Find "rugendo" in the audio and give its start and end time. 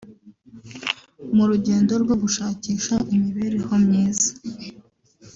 1.49-1.91